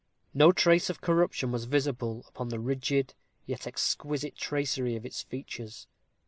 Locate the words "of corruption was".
0.89-1.65